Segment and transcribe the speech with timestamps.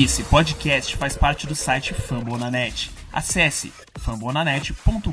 [0.00, 2.88] Esse podcast faz parte do site Fambonanet.
[3.12, 5.10] Acesse fambonanet.com.br.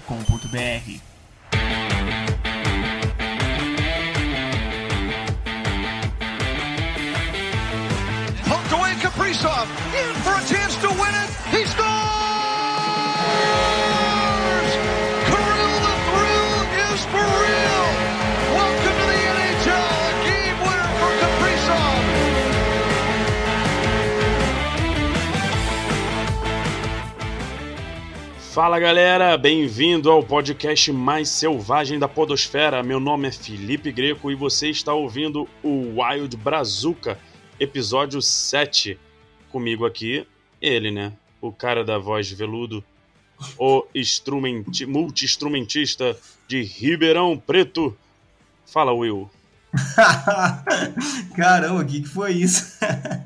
[8.48, 9.68] Poked away Kaprizov.
[9.98, 11.32] In for a chance to win it.
[11.50, 12.05] He scores!
[28.56, 32.82] Fala galera, bem-vindo ao podcast mais selvagem da Podosfera.
[32.82, 37.20] Meu nome é Felipe Greco e você está ouvindo o Wild Brazuca,
[37.60, 38.98] episódio 7.
[39.52, 40.26] Comigo aqui,
[40.62, 41.12] ele, né?
[41.42, 42.82] O cara da voz de veludo,
[43.60, 47.94] o instrumenti- multi-instrumentista de Ribeirão Preto.
[48.66, 49.30] Fala, Will.
[51.36, 52.80] Caramba, o que, que foi isso?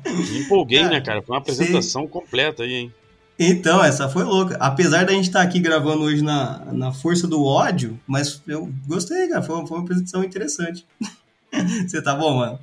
[0.04, 1.22] Me empolguei, Cara, né, cara?
[1.22, 2.94] Foi uma apresentação completa aí, hein?
[3.42, 4.54] Então, essa foi louca.
[4.60, 9.28] Apesar da gente estar aqui gravando hoje na, na força do ódio, mas eu gostei,
[9.28, 9.40] cara.
[9.40, 10.84] Foi, foi uma apresentação interessante.
[11.88, 12.58] Você tá bom, mano?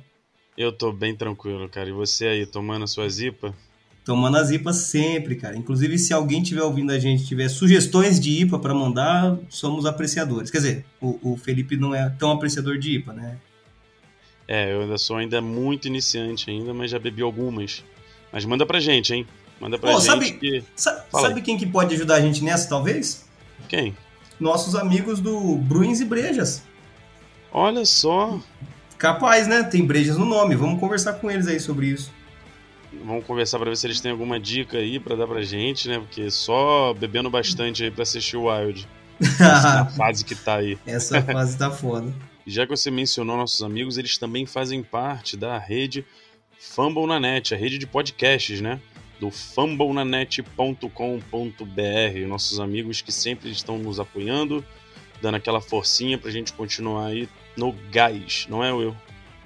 [0.56, 1.88] Eu tô bem tranquilo, cara.
[1.88, 3.52] E você aí, tomando a sua zipa?
[4.04, 5.56] Tomando as IPAs sempre, cara.
[5.56, 10.50] Inclusive, se alguém tiver ouvindo a gente tiver sugestões de IPA pra mandar, somos apreciadores.
[10.50, 13.38] Quer dizer, o, o Felipe não é tão apreciador de IPA, né?
[14.46, 17.84] É, eu ainda sou ainda muito iniciante ainda, mas já bebi algumas.
[18.32, 19.26] Mas manda pra gente, hein?
[19.60, 20.64] Manda pra Pô, gente sabe- que...
[20.76, 23.26] Sabe quem que pode ajudar a gente nessa, talvez?
[23.68, 23.96] Quem?
[24.38, 26.62] Nossos amigos do Bruins e Brejas.
[27.52, 28.38] Olha só,
[28.96, 29.62] Capaz, né?
[29.62, 30.56] Tem brejas no nome.
[30.56, 32.12] Vamos conversar com eles aí sobre isso.
[33.04, 35.98] vamos conversar pra ver se eles têm alguma dica aí pra dar pra gente, né?
[36.00, 38.88] Porque só bebendo bastante aí pra assistir o Wild.
[39.38, 40.76] Na fase que tá aí.
[40.86, 42.12] Essa fase tá foda.
[42.46, 46.04] Já que você mencionou nossos amigos, eles também fazem parte da rede
[46.58, 48.80] Fumble na Net, a rede de podcasts, né?
[49.20, 52.28] Do fumblenanet.com.br.
[52.28, 54.64] Nossos amigos que sempre estão nos apoiando,
[55.20, 58.94] dando aquela forcinha pra gente continuar aí no gás, não é, Will?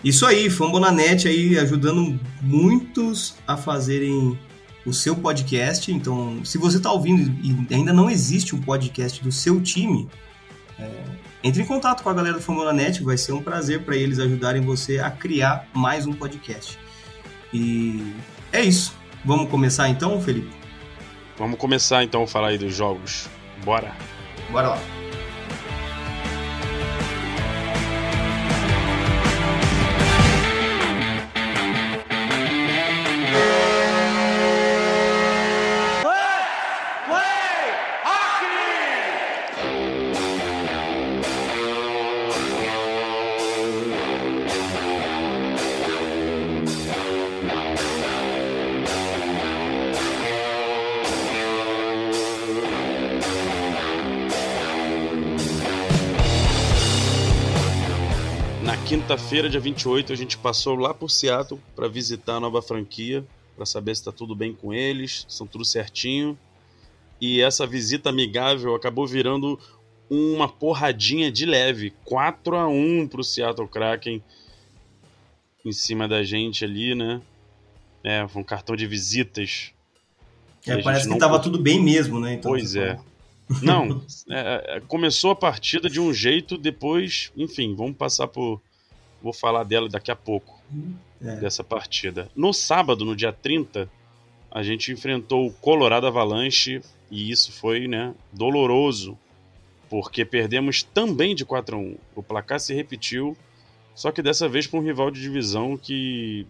[0.05, 4.39] Isso aí, Fambonanet aí ajudando muitos a fazerem
[4.85, 5.93] o seu podcast.
[5.93, 10.09] Então, se você tá ouvindo e ainda não existe um podcast do seu time,
[10.79, 10.91] é,
[11.45, 13.03] entre em contato com a galera do Fambonanet.
[13.03, 16.79] Vai ser um prazer para eles ajudarem você a criar mais um podcast.
[17.53, 18.13] E
[18.53, 18.95] é isso.
[19.25, 20.51] Vamos começar então, Felipe?
[21.39, 23.29] Vamos começar então a falar aí dos jogos.
[23.65, 23.93] Bora!
[24.51, 25.02] Bora lá.
[59.33, 63.25] Quinta-feira, dia 28, a gente passou lá por Seattle para visitar a nova franquia,
[63.57, 66.39] para saber se está tudo bem com eles, se estão tudo certinho.
[67.19, 69.59] E essa visita amigável acabou virando
[70.11, 74.23] uma porradinha de leve, 4 a 1 pro Seattle Kraken
[75.65, 77.23] em cima da gente ali, né?
[78.05, 79.71] É, foi um cartão de visitas.
[80.67, 82.35] É, parece que não tava pôde- tudo bem mesmo, né?
[82.35, 82.99] Então, Pois é.
[83.63, 88.61] Não, é, é, começou a partida de um jeito, depois, enfim, vamos passar por.
[89.23, 90.61] Vou falar dela daqui a pouco,
[91.25, 91.37] É.
[91.37, 92.29] dessa partida.
[92.35, 93.89] No sábado, no dia 30,
[94.51, 99.17] a gente enfrentou o Colorado Avalanche e isso foi, né, doloroso,
[99.89, 101.97] porque perdemos também de 4 a 1.
[102.17, 103.37] O placar se repetiu,
[103.95, 106.47] só que dessa vez para um rival de divisão que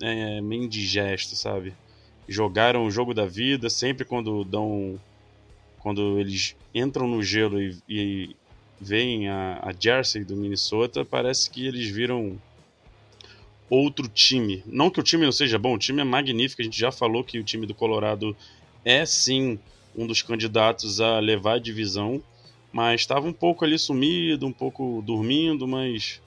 [0.00, 1.74] é meio indigesto, sabe?
[2.28, 4.98] Jogaram o jogo da vida, sempre quando dão
[5.80, 8.36] quando eles entram no gelo e, e
[8.80, 12.40] veem a, a Jersey do Minnesota, parece que eles viram
[13.68, 14.62] outro time.
[14.66, 17.22] Não que o time não seja bom, o time é magnífico, a gente já falou
[17.22, 18.36] que o time do Colorado
[18.84, 19.58] é sim
[19.96, 22.22] um dos candidatos a levar a divisão,
[22.72, 26.20] mas estava um pouco ali sumido, um pouco dormindo, mas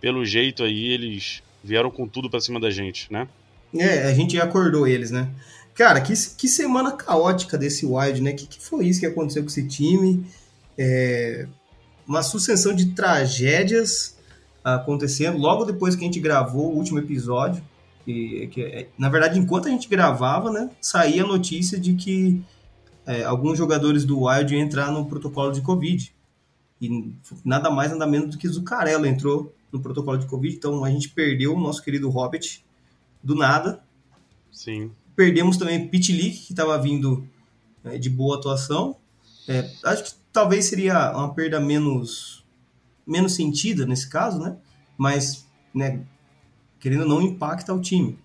[0.00, 3.28] pelo jeito aí eles vieram com tudo pra cima da gente, né?
[3.76, 5.30] É, a gente acordou eles, né?
[5.74, 8.32] Cara, que, que semana caótica desse Wild, né?
[8.32, 10.24] Que, que foi isso que aconteceu com esse time?
[10.76, 11.46] É,
[12.10, 14.16] uma sucessão de tragédias
[14.64, 17.62] acontecendo logo depois que a gente gravou o último episódio.
[18.04, 20.68] Que, que, na verdade, enquanto a gente gravava, né?
[20.80, 22.42] Saía a notícia de que
[23.06, 26.12] é, alguns jogadores do Wild iam entrar no protocolo de Covid.
[26.80, 27.14] E
[27.44, 30.56] nada mais, nada menos do que Zucarello entrou no protocolo de Covid.
[30.56, 32.64] Então a gente perdeu o nosso querido Hobbit
[33.22, 33.84] do nada.
[34.50, 34.90] Sim.
[35.14, 37.24] Perdemos também Pitlick, que estava vindo
[37.84, 38.96] é, de boa atuação.
[39.46, 42.44] É, acho que talvez seria uma perda menos,
[43.06, 44.56] menos sentida nesse caso, né?
[44.96, 46.00] Mas, né,
[46.78, 48.18] querendo ou não, impacta o time.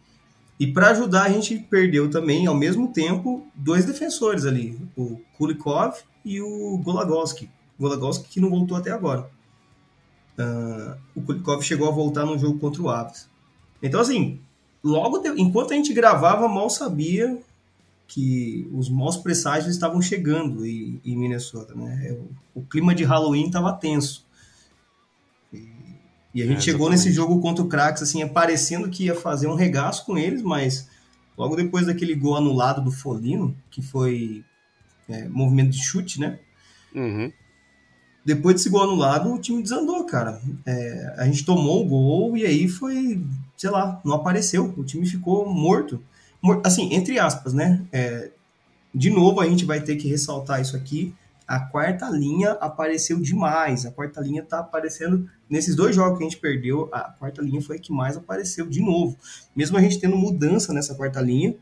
[0.59, 5.97] E para ajudar, a gente perdeu também, ao mesmo tempo, dois defensores ali, o Kulikov
[6.23, 7.49] e o Golagowski.
[7.77, 9.29] Golagowski que não voltou até agora.
[10.37, 13.29] Uh, o Kulikov chegou a voltar no jogo contra o Aves.
[13.83, 14.39] Então, assim,
[14.81, 17.37] logo de, enquanto a gente gravava, mal sabia
[18.07, 22.07] que os maus presságios estavam chegando em, em Minnesota, né?
[22.07, 24.25] É, o, o, clima de Halloween estava tenso.
[25.51, 25.67] E,
[26.33, 29.47] e a gente é, chegou nesse jogo contra o Cracks, assim, parecendo que ia fazer
[29.47, 30.87] um regaço com eles, mas
[31.37, 34.43] logo depois daquele gol anulado do Folino, que foi
[35.09, 36.39] é, movimento de chute, né?
[36.93, 37.31] Uhum.
[38.23, 40.41] Depois desse gol anulado, o time desandou, cara.
[40.65, 43.23] É, a gente tomou o gol e aí foi,
[43.55, 44.73] sei lá, não apareceu.
[44.75, 46.01] O time ficou morto.
[46.63, 47.81] Assim, entre aspas, né?
[47.91, 48.31] É,
[48.93, 51.13] de novo, a gente vai ter que ressaltar isso aqui.
[51.47, 53.85] A quarta linha apareceu demais.
[53.85, 56.89] A quarta linha tá aparecendo nesses dois jogos que a gente perdeu.
[56.91, 59.15] A quarta linha foi a que mais apareceu de novo.
[59.55, 61.55] Mesmo a gente tendo mudança nessa quarta linha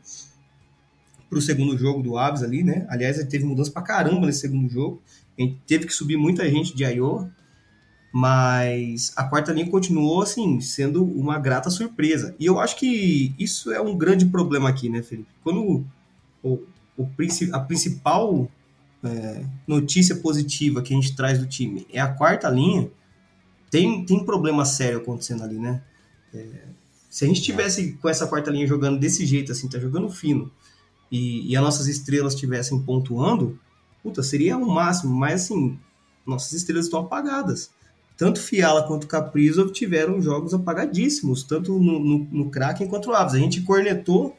[1.28, 2.86] para o segundo jogo do Aves ali, né?
[2.88, 5.02] Aliás, teve mudança para caramba nesse segundo jogo.
[5.38, 7.30] A gente teve que subir muita gente de Iowa,
[8.16, 12.32] mas a quarta linha continuou assim sendo uma grata surpresa.
[12.38, 15.28] E eu acho que isso é um grande problema aqui, né, Felipe?
[15.42, 15.84] Quando
[16.40, 16.62] o,
[16.96, 17.08] o
[17.52, 18.48] a principal
[19.02, 22.88] é, notícia positiva que a gente traz do time é a quarta linha,
[23.68, 25.82] tem, tem problema sério acontecendo ali, né?
[26.32, 26.46] É,
[27.10, 30.52] se a gente tivesse com essa quarta linha jogando desse jeito, assim, tá jogando fino,
[31.10, 33.58] e, e as nossas estrelas estivessem pontuando,
[34.04, 35.76] puta, seria o máximo, mas assim,
[36.24, 37.72] nossas estrelas estão apagadas.
[38.16, 43.34] Tanto Fiala quanto Caprizov tiveram jogos apagadíssimos, tanto no, no, no Kraken quanto no Aves.
[43.34, 44.36] A gente cornetou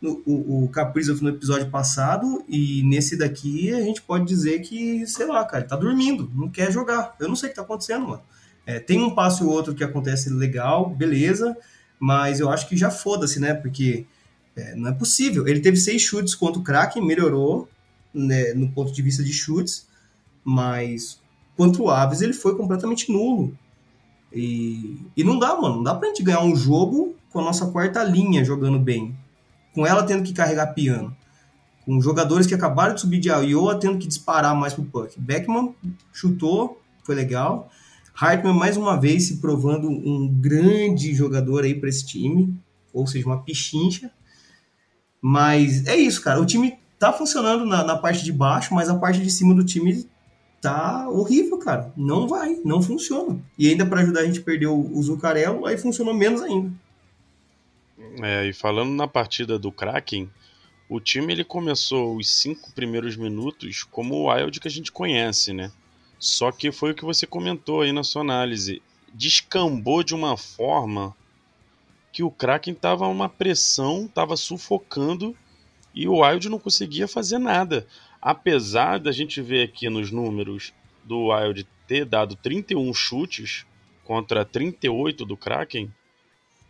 [0.00, 5.06] no, o, o Caprizov no episódio passado e nesse daqui a gente pode dizer que,
[5.06, 7.16] sei lá, cara, ele tá dormindo, não quer jogar.
[7.18, 8.22] Eu não sei o que tá acontecendo, mano.
[8.66, 11.56] É, tem um passo ou outro que acontece legal, beleza,
[11.98, 13.54] mas eu acho que já foda-se, né?
[13.54, 14.06] Porque
[14.54, 15.48] é, não é possível.
[15.48, 17.66] Ele teve seis chutes contra o Kraken, melhorou,
[18.12, 19.86] né, no ponto de vista de chutes,
[20.44, 21.18] mas
[21.58, 23.52] contra o Aves ele foi completamente nulo.
[24.32, 25.76] E, e não dá, mano.
[25.76, 29.16] Não dá pra gente ganhar um jogo com a nossa quarta linha jogando bem.
[29.74, 31.14] Com ela tendo que carregar piano.
[31.84, 35.18] Com jogadores que acabaram de subir de Iowa tendo que disparar mais pro puck.
[35.18, 35.74] Beckman
[36.12, 37.68] chutou, foi legal.
[38.14, 42.56] Hartman mais uma vez se provando um grande jogador aí para esse time,
[42.92, 44.12] ou seja, uma pichincha.
[45.20, 46.40] Mas é isso, cara.
[46.40, 49.64] O time tá funcionando na, na parte de baixo, mas a parte de cima do
[49.64, 50.06] time
[50.60, 51.92] tá horrível, cara.
[51.96, 53.38] Não vai, não funciona.
[53.58, 56.72] E ainda para ajudar a gente perder o, o Zucarello, aí funcionou menos ainda.
[58.22, 60.30] É, e falando na partida do Kraken,
[60.88, 65.52] o time ele começou os cinco primeiros minutos como o Wild que a gente conhece,
[65.52, 65.70] né?
[66.18, 68.82] Só que foi o que você comentou aí na sua análise.
[69.14, 71.14] Descambou de uma forma
[72.12, 75.36] que o Kraken tava uma pressão, tava sufocando
[75.94, 77.86] e o Wild não conseguia fazer nada.
[78.20, 80.72] Apesar da gente ver aqui nos números
[81.04, 83.64] do Wild ter dado 31 chutes
[84.04, 85.92] contra 38 do Kraken,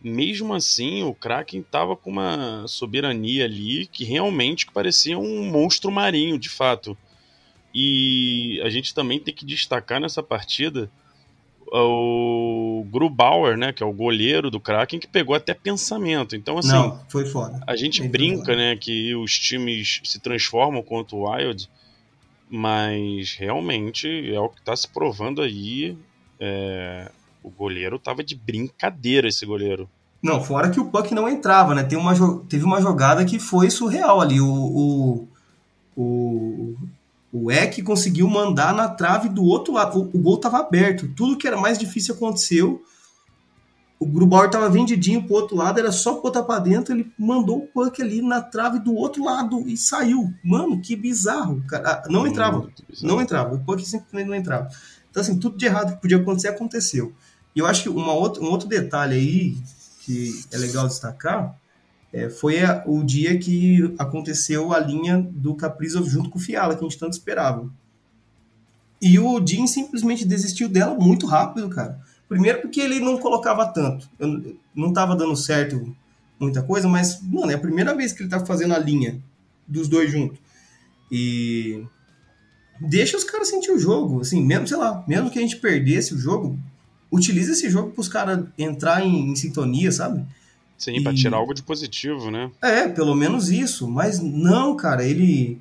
[0.00, 6.38] mesmo assim o Kraken estava com uma soberania ali que realmente parecia um monstro marinho,
[6.38, 6.96] de fato.
[7.74, 10.90] E a gente também tem que destacar nessa partida
[11.72, 16.34] o Grubauer, né, que é o goleiro do Kraken, que pegou até pensamento.
[16.34, 17.60] Então, assim, Não, foi foda.
[17.66, 21.68] A gente brinca, né, que os times se transformam contra o Wild,
[22.50, 25.96] mas realmente é o que está se provando aí.
[26.40, 27.10] É...
[27.42, 29.88] O goleiro tava de brincadeira, esse goleiro.
[30.22, 31.84] Não, fora que o puck não entrava, né?
[31.84, 32.14] Tem uma,
[32.48, 34.40] teve uma jogada que foi surreal ali.
[34.40, 35.28] O, o,
[35.96, 36.76] o,
[37.32, 40.00] o Eck conseguiu mandar na trave do outro lado.
[40.00, 41.08] O, gol estava aberto.
[41.14, 42.82] Tudo que era mais difícil aconteceu.
[44.00, 46.94] O Grubauer estava vendidinho pro outro lado, era só botar para dentro.
[46.94, 50.32] Ele mandou o puck ali na trave do outro lado e saiu.
[50.42, 51.62] Mano, que bizarro.
[51.68, 52.68] Cara, não entrava.
[53.02, 53.56] Não entrava.
[53.56, 54.68] O puck simplesmente não entrava.
[55.10, 57.12] Então, assim, tudo de errado que podia acontecer, aconteceu.
[57.54, 59.56] E eu acho que uma outra, um outro detalhe aí
[60.00, 61.54] que é legal destacar
[62.12, 66.74] é, foi a, o dia que aconteceu a linha do Kaprizov junto com o Fiala,
[66.74, 67.68] que a gente tanto esperava.
[69.00, 72.00] E o Jim simplesmente desistiu dela muito rápido, cara.
[72.28, 74.08] Primeiro porque ele não colocava tanto.
[74.18, 75.94] Eu, não estava dando certo
[76.38, 79.20] muita coisa, mas, mano, é a primeira vez que ele tá fazendo a linha
[79.66, 80.38] dos dois juntos.
[81.10, 81.84] E
[82.80, 86.14] deixa os caras sentir o jogo, assim, mesmo, sei lá, mesmo que a gente perdesse
[86.14, 86.58] o jogo,
[87.10, 90.24] utiliza esse jogo para os caras entrar em, em sintonia, sabe?
[90.78, 92.50] Sim, E- pra tirar algo de positivo, né?
[92.62, 93.88] É, pelo menos isso.
[93.88, 95.60] Mas não, cara, ele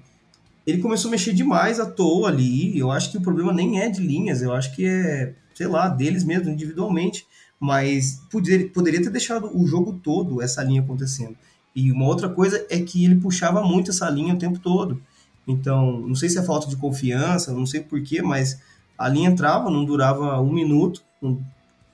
[0.66, 2.78] ele começou a mexer demais à toa ali.
[2.78, 5.88] Eu acho que o problema nem é de linhas, eu acho que é, sei lá,
[5.88, 7.26] deles mesmo, individualmente.
[7.60, 11.36] Mas poderia, poderia ter deixado o jogo todo essa linha acontecendo.
[11.76, 15.02] E uma outra coisa é que ele puxava muito essa linha o tempo todo.
[15.48, 18.60] Então, não sei se é falta de confiança, não sei porquê, mas
[18.98, 21.02] a linha entrava, não durava um minuto,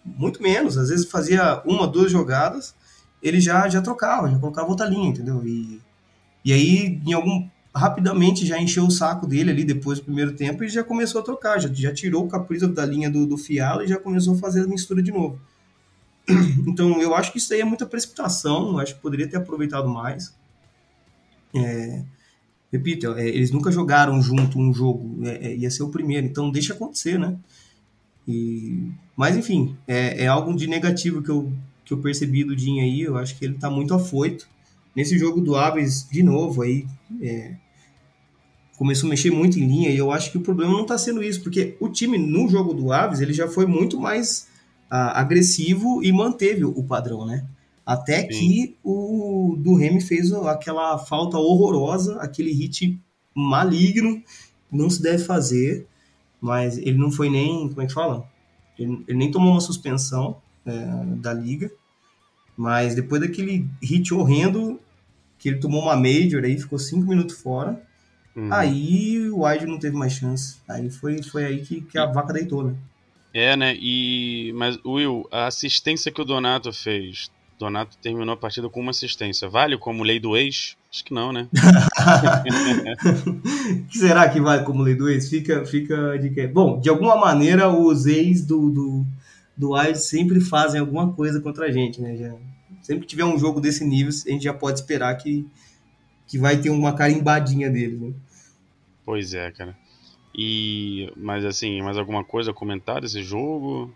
[0.03, 0.77] muito menos.
[0.77, 2.74] Às vezes fazia uma, duas jogadas,
[3.24, 5.42] ele já, já trocava, já colocava outra linha, entendeu?
[5.48, 5.82] E,
[6.46, 10.63] e aí, em algum rapidamente já encheu o saco dele ali depois do primeiro tempo
[10.63, 13.84] e já começou a trocar, já, já tirou o Caprizo da linha do, do Fiala
[13.84, 15.39] e já começou a fazer a mistura de novo.
[16.68, 20.34] Então eu acho que isso aí é muita precipitação, acho que poderia ter aproveitado mais.
[21.53, 22.03] É,
[22.72, 26.51] repito, é, eles nunca jogaram junto um jogo, é, é, ia ser o primeiro, então
[26.51, 27.36] deixa acontecer, né?
[28.27, 31.51] E, mas enfim, é, é algo de negativo que eu,
[31.86, 34.48] que eu percebi do Dinho aí, eu acho que ele tá muito afoito.
[34.96, 36.86] Nesse jogo do Aves, de novo, aí
[37.22, 37.56] é,
[38.78, 41.24] começou a mexer muito em linha e eu acho que o problema não está sendo
[41.24, 44.48] isso, porque o time no jogo do Aves ele já foi muito mais
[44.90, 47.46] ah, agressivo e manteve o padrão, né?
[47.86, 48.28] Até Sim.
[48.28, 53.00] que o do Remy fez aquela falta horrorosa, aquele hit
[53.36, 54.22] maligno,
[54.72, 55.86] não se deve fazer,
[56.40, 58.30] mas ele não foi nem, como é que fala?
[58.78, 61.72] Ele, ele nem tomou uma suspensão é, da liga,
[62.55, 64.79] mas depois daquele hit horrendo,
[65.38, 67.82] que ele tomou uma major aí, ficou cinco minutos fora,
[68.36, 68.51] Uhum.
[68.51, 70.58] Aí o Wide não teve mais chance.
[70.67, 72.75] Aí foi, foi aí que, que a vaca deitou, né?
[73.34, 73.75] É, né?
[73.79, 74.51] E.
[74.55, 77.32] Mas, Will, a assistência que o Donato fez.
[77.60, 79.48] Donato terminou a partida com uma assistência.
[79.48, 80.75] Vale como lei do ex?
[80.91, 81.48] Acho que não, né?
[83.89, 85.29] que será que vale como lei do ex?
[85.29, 86.48] Fica, fica de que.
[86.48, 89.05] Bom, de alguma maneira os ex do, do,
[89.55, 92.15] do Wide sempre fazem alguma coisa contra a gente, né?
[92.17, 92.33] Já,
[92.81, 95.48] sempre que tiver um jogo desse nível, a gente já pode esperar que,
[96.27, 98.13] que vai ter uma carimbadinha deles, né?
[99.05, 99.75] Pois é, cara.
[100.36, 101.12] E.
[101.15, 103.93] Mas assim, mais alguma coisa a comentar desse jogo?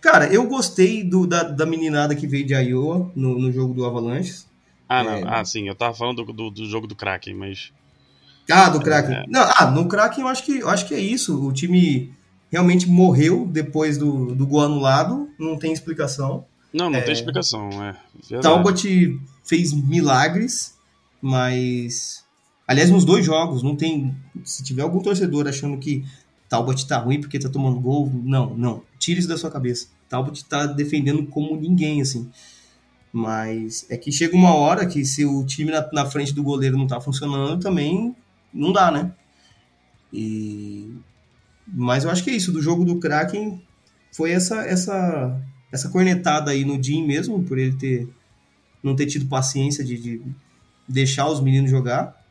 [0.00, 3.84] Cara, eu gostei do, da, da meninada que veio de Iowa no, no jogo do
[3.84, 4.44] Avalanche.
[4.88, 5.12] Ah, não.
[5.12, 5.22] É.
[5.26, 7.72] Ah, sim, eu tava falando do, do, do jogo do Kraken, mas.
[8.50, 9.16] Ah, do Kraken.
[9.16, 9.24] É.
[9.28, 11.44] Não, ah, no Kraken eu acho que, eu acho que é isso.
[11.44, 12.12] O time
[12.50, 15.28] realmente morreu depois do, do gol anulado.
[15.38, 16.44] Não tem explicação.
[16.72, 17.02] Não, não É.
[17.02, 17.96] tem explicação, é.
[18.28, 18.42] Verdade.
[18.42, 20.76] Talbot fez milagres,
[21.20, 22.24] mas.
[22.68, 24.14] Aliás, nos dois jogos, não tem.
[24.44, 26.04] Se tiver algum torcedor achando que
[26.48, 28.82] Talbot tá ruim porque tá tomando gol, não, não.
[28.98, 29.88] Tire isso da sua cabeça.
[30.08, 32.28] Talbot tá defendendo como ninguém, assim.
[33.12, 36.76] Mas é que chega uma hora que se o time na, na frente do goleiro
[36.76, 38.14] não tá funcionando, também
[38.52, 39.12] não dá, né?
[40.12, 40.92] E...
[41.66, 42.52] Mas eu acho que é isso.
[42.52, 43.60] Do jogo do Kraken
[44.12, 45.40] foi essa, essa,
[45.72, 48.08] essa cornetada aí no Jim mesmo, por ele ter
[48.82, 50.22] não ter tido paciência de, de
[50.88, 52.24] deixar os meninos jogar.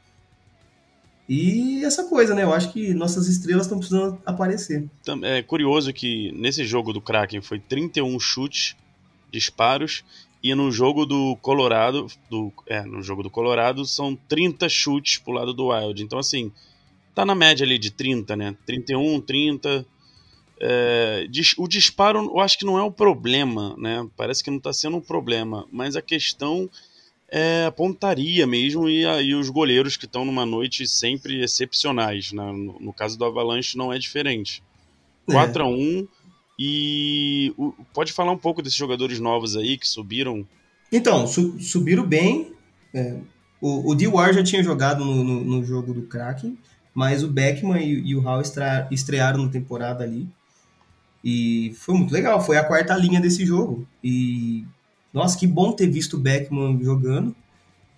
[1.27, 2.43] E essa coisa, né?
[2.43, 4.87] Eu acho que nossas estrelas estão precisando aparecer.
[5.23, 8.75] É curioso que nesse jogo do Kraken foi 31 chutes,
[9.31, 10.03] disparos,
[10.41, 15.33] e no jogo do Colorado, do, é, no jogo do Colorado são 30 chutes pro
[15.33, 16.03] lado do Wild.
[16.03, 16.51] Então, assim,
[17.15, 18.55] tá na média ali de 30, né?
[18.65, 19.85] 31, 30.
[20.59, 24.07] É, o disparo eu acho que não é o problema, né?
[24.15, 26.69] Parece que não tá sendo um problema, mas a questão
[27.29, 32.31] é a pontaria mesmo e aí os goleiros que estão numa noite sempre excepcionais.
[32.31, 32.43] né?
[32.51, 34.61] No, no caso do Avalanche não é diferente.
[35.27, 35.33] É.
[35.33, 36.07] 4 a 1
[36.57, 40.47] e o- pode falar um pouco desses jogadores novos aí que subiram.
[40.91, 42.53] Então, su- subiram bem.
[42.93, 43.17] É,
[43.59, 46.57] o, o Dewar já tinha jogado no, no, no jogo do Kraken,
[46.95, 48.41] mas o Beckman e, e o Hall
[48.89, 50.27] estrearam na temporada ali.
[51.23, 53.85] E foi muito legal, foi a quarta linha desse jogo.
[54.03, 54.63] E
[55.13, 57.35] nossa, que bom ter visto o Beckman jogando.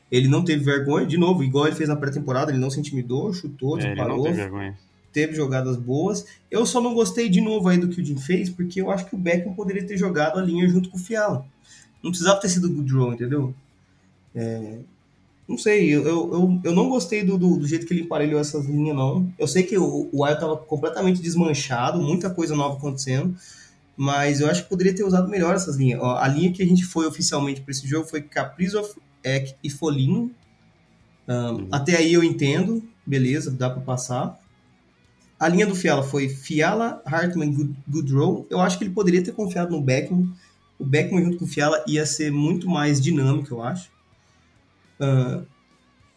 [0.09, 3.33] Ele não teve vergonha, de novo, igual ele fez na pré-temporada, ele não se intimidou,
[3.33, 4.77] chutou, É, disparou, vergonha.
[5.11, 6.25] teve jogadas boas.
[6.49, 9.05] Eu só não gostei de novo aí do que o Jim fez, porque eu acho
[9.05, 11.45] que o Beckham poderia ter jogado a linha junto com o Fiala.
[12.01, 13.53] Não precisava ter sido o Goodrow, entendeu?
[14.33, 14.79] É,
[15.47, 18.65] não sei, eu, eu, eu, não gostei do, do, do jeito que ele emparelhou essas
[18.65, 19.31] linhas, não.
[19.39, 23.33] Eu sei que o, o Wild tava completamente desmanchado, muita coisa nova acontecendo,
[23.95, 26.01] mas eu acho que poderia ter usado melhor essas linhas.
[26.01, 28.89] Ó, a linha que a gente foi oficialmente para esse jogo foi Kaprizov,
[29.23, 30.31] Eck e Foligno.
[31.27, 34.37] Um, Até aí eu entendo, beleza, dá para passar.
[35.39, 38.45] A linha do Fiala foi Fiala, Hartman, Good- Goodrow.
[38.49, 40.29] Eu acho que ele poderia ter confiado no Beckman.
[40.79, 43.89] O Beckman junto com o Fiala ia ser muito mais dinâmico, eu acho.
[44.99, 45.43] Ah,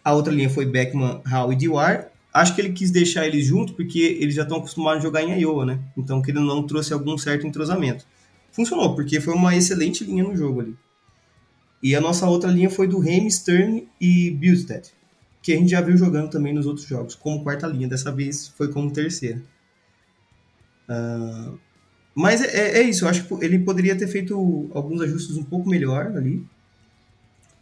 [0.05, 2.11] a outra linha foi Beckman, Hall e Dewar.
[2.33, 5.41] Acho que ele quis deixar eles juntos porque eles já estão acostumados a jogar em
[5.41, 5.81] Iowa, né?
[5.97, 8.07] Então que ele não trouxe algum certo entrosamento.
[8.53, 10.77] Funcionou, porque foi uma excelente linha no jogo ali.
[11.83, 14.91] E a nossa outra linha foi do Remy, Stern e Billstead,
[15.43, 17.89] que a gente já viu jogando também nos outros jogos, como quarta linha.
[17.89, 19.43] Dessa vez foi como terceira.
[20.89, 21.59] Uh,
[22.15, 25.45] mas é, é, é, isso, eu acho que ele poderia ter feito alguns ajustes um
[25.45, 26.45] pouco melhor ali.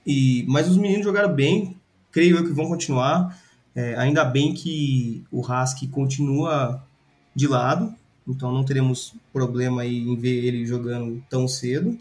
[0.09, 1.77] E, mas os meninos jogaram bem,
[2.11, 3.39] creio eu que vão continuar.
[3.75, 6.83] É, ainda bem que o Husky continua
[7.35, 7.95] de lado,
[8.27, 11.99] então não teremos problema em ver ele jogando tão cedo.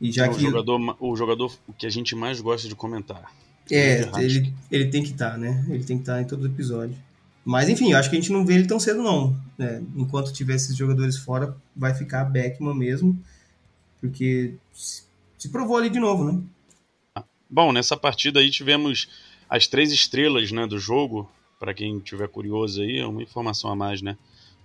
[0.00, 0.36] E já é que...
[0.36, 3.30] o jogador, o jogador que a gente mais gosta de comentar.
[3.70, 5.66] É, ele, ele tem que estar, tá, né?
[5.68, 6.96] Ele tem que estar tá em todo episódio.
[7.44, 9.36] Mas enfim, eu acho que a gente não vê ele tão cedo, não.
[9.58, 9.82] Né?
[9.94, 13.18] Enquanto tiver esses jogadores fora, vai ficar Beckman mesmo,
[14.00, 16.40] porque se provou ali de novo, né?
[17.50, 19.08] Bom, nessa partida aí tivemos
[19.48, 21.30] as três estrelas né, do jogo.
[21.58, 24.16] Para quem tiver curioso aí, é uma informação a mais, né?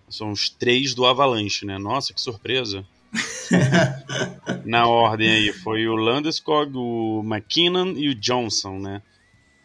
[0.09, 1.77] São os três do Avalanche, né?
[1.79, 2.85] Nossa, que surpresa!
[4.65, 9.01] Na ordem aí, foi o Landeskog, o McKinnon e o Johnson, né?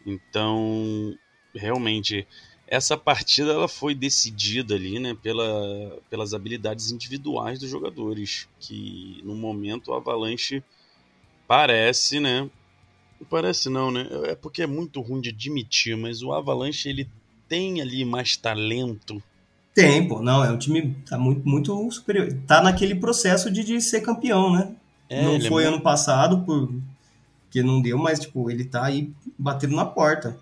[0.05, 1.15] Então,
[1.53, 2.25] realmente,
[2.67, 9.35] essa partida ela foi decidida ali, né, pela, pelas habilidades individuais dos jogadores, que no
[9.35, 10.63] momento o Avalanche
[11.47, 12.49] parece, né,
[13.29, 17.07] parece não, né, é porque é muito ruim de admitir, mas o Avalanche ele
[17.47, 19.21] tem ali mais talento.
[19.73, 23.81] Tem, pô, não, é um time tá muito, muito superior, tá naquele processo de, de
[23.81, 24.75] ser campeão, né,
[25.09, 26.71] é, não é foi é ano passado, por
[27.51, 30.37] que não deu, mas tipo, ele tá aí batendo na porta.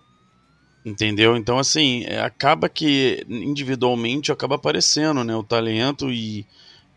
[0.86, 1.36] Entendeu?
[1.36, 5.36] Então, assim, é, acaba que individualmente acaba aparecendo, né?
[5.36, 6.46] O talento e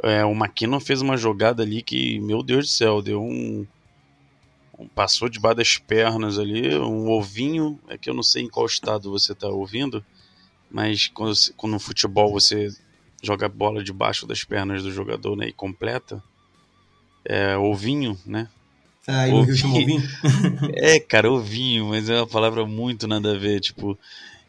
[0.03, 3.67] é, o McKinnon fez uma jogada ali que, meu Deus do céu, deu um.
[4.95, 7.79] Passou debaixo das pernas ali, um ovinho.
[7.89, 10.05] É que eu não sei em qual estado você está ouvindo,
[10.71, 12.69] mas quando, quando no futebol você
[13.23, 16.23] joga a bola debaixo das pernas do jogador né, e completa,
[17.25, 18.49] é ovinho, né?
[19.07, 20.03] Ah, e no Rio chama ovinho?
[20.75, 23.99] é, cara, ovinho, mas é uma palavra muito nada a ver, tipo...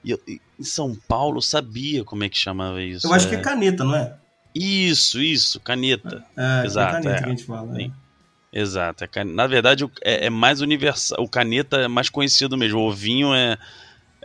[0.03, 0.13] E,
[0.59, 3.07] em São Paulo sabia como é que chamava isso.
[3.07, 3.29] Eu acho é...
[3.29, 4.15] que é caneta, não é?
[4.53, 6.23] Isso, isso, caneta.
[6.35, 7.19] É, Exato, é caneta é.
[7.19, 7.81] que a gente fala.
[7.81, 7.91] É.
[8.51, 9.05] Exato.
[9.05, 11.23] É Na verdade, é, é, mais universal.
[11.23, 12.79] O caneta é mais conhecido mesmo.
[12.79, 13.57] O ovinho é,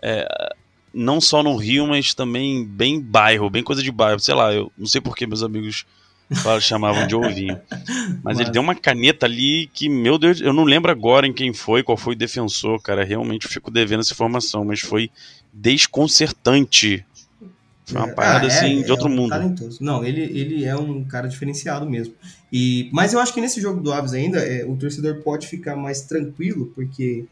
[0.03, 0.55] é,
[0.93, 4.19] não só no Rio, mas também bem bairro, bem coisa de bairro.
[4.19, 5.87] Sei lá, eu não sei porque meus amigos
[6.61, 7.61] chamavam de ovinho.
[7.71, 11.33] Mas, Mas, ele deu uma caneta ali que, meu Deus, eu não lembro agora em
[11.33, 13.05] quem foi, qual foi o defensor, cara.
[13.05, 15.11] Realmente fico devendo essa informação, mas foi
[15.53, 17.05] desconcertante.
[17.87, 19.31] Foi uma é, parada ah, é, assim de é outro um mundo.
[19.31, 19.79] Talentoso.
[19.81, 22.15] Não, ele, ele é um cara diferenciado mesmo.
[22.53, 25.77] E, mas eu acho que nesse jogo do Aves ainda, é, o torcedor pode ficar
[25.77, 27.25] mais tranquilo, porque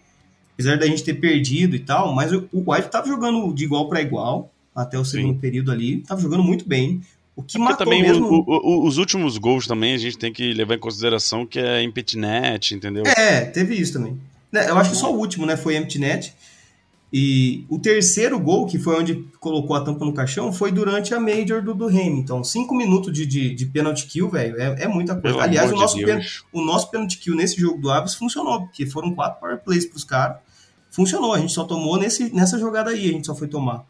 [0.54, 3.88] apesar da gente ter perdido e tal, mas o, o White tava jogando de igual
[3.88, 5.40] para igual até o segundo Sim.
[5.40, 7.00] período ali, tava jogando muito bem.
[7.36, 8.26] O que Porque matou também mesmo...
[8.26, 11.82] o, o, os últimos gols também a gente tem que levar em consideração que é
[11.82, 13.04] empty net, entendeu?
[13.04, 14.18] É, teve isso também.
[14.52, 16.34] Né, eu acho que só o último, né, foi empty net.
[17.16, 21.20] E o terceiro gol, que foi onde colocou a tampa no caixão, foi durante a
[21.20, 22.42] Major do, do Hamilton.
[22.42, 25.36] Cinco minutos de, de, de penalty kill, velho, é, é, muita coisa.
[25.36, 26.18] Pelo Aliás, o nosso, de pen,
[26.52, 30.02] o nosso penalty kill nesse jogo do Aves funcionou, porque foram quatro power plays pros
[30.02, 30.38] caras.
[30.90, 33.86] Funcionou, a gente só tomou nesse, nessa jogada aí, a gente só foi tomar.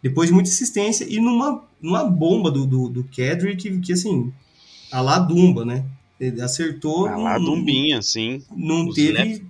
[0.00, 4.32] Depois de muita insistência e numa, numa bomba do, do, do Kedrick, que assim,
[4.92, 5.84] a lá Dumba, né?
[6.20, 7.08] Ele acertou.
[7.08, 8.44] A lá Dumbinha, sim.
[8.56, 9.44] Não Os teve.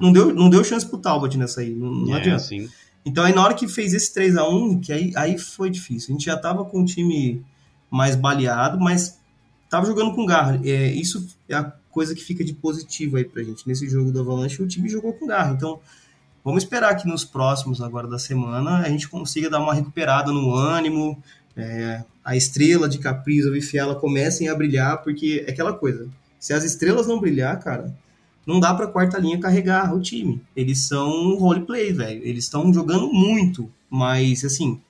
[0.00, 2.38] Não deu, não deu chance pro Talbot nessa aí, não, não é, adianta.
[2.40, 2.68] Sim.
[3.04, 6.10] Então aí na hora que fez esse 3 a 1 que aí, aí foi difícil.
[6.10, 7.44] A gente já tava com o time
[7.90, 9.18] mais baleado, mas
[9.68, 10.60] tava jogando com garra.
[10.64, 13.66] É, isso é a coisa que fica de positivo aí pra gente.
[13.66, 15.52] Nesse jogo do Avalanche, o time jogou com garra.
[15.52, 15.80] Então,
[16.48, 20.54] Vamos esperar que nos próximos agora da semana a gente consiga dar uma recuperada no
[20.54, 21.22] ânimo,
[21.54, 26.08] é, a estrela de Caprizo e Fiala comecem a brilhar, porque é aquela coisa.
[26.38, 27.94] Se as estrelas não brilhar, cara,
[28.48, 30.40] não dá para quarta linha carregar o time.
[30.56, 32.22] Eles são roleplay, velho.
[32.24, 34.80] Eles estão jogando muito, mas assim,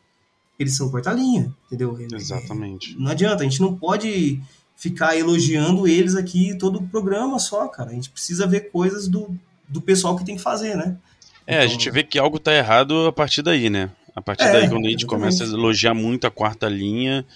[0.57, 1.99] eles são quarta linha, entendeu?
[2.13, 2.97] Exatamente.
[2.97, 4.41] Não adianta, a gente não pode
[4.77, 7.91] ficar elogiando eles aqui todo o programa só, cara.
[7.91, 9.37] A gente precisa ver coisas do,
[9.69, 10.97] do pessoal que tem que fazer, né?
[11.45, 11.65] É, então...
[11.65, 13.91] a gente vê que algo tá errado a partir daí, né?
[14.15, 15.07] A partir é, daí, quando a gente exatamente.
[15.07, 17.27] começa a elogiar muito a quarta linha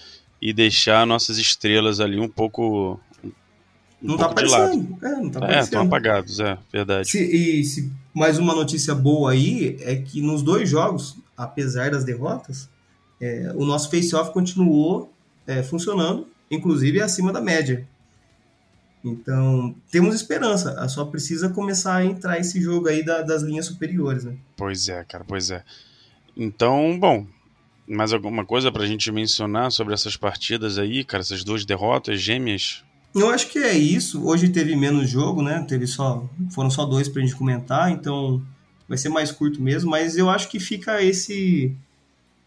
[0.41, 2.97] e deixar nossas estrelas ali um pouco.
[4.03, 4.97] Um não tá pouco tá aparecendo.
[5.01, 5.59] É, não tá aparecendo.
[5.59, 7.09] É, estão apagados, é, verdade.
[7.09, 12.03] Se, e se, mais uma notícia boa aí é que nos dois jogos, apesar das
[12.03, 12.69] derrotas,
[13.21, 15.11] é, o nosso face-off continuou
[15.47, 17.87] é, funcionando, inclusive acima da média.
[19.03, 20.87] Então, temos esperança.
[20.87, 24.35] Só precisa começar a entrar esse jogo aí da, das linhas superiores, né?
[24.55, 25.63] Pois é, cara, pois é.
[26.35, 27.25] Então, bom,
[27.87, 31.21] mais alguma coisa pra gente mencionar sobre essas partidas aí, cara?
[31.21, 32.83] Essas duas derrotas gêmeas?
[33.15, 34.25] Eu acho que é isso.
[34.25, 35.63] Hoje teve menos jogo, né?
[35.67, 38.41] Teve só, foram só dois pra gente comentar, então
[38.87, 41.75] vai ser mais curto mesmo, mas eu acho que fica esse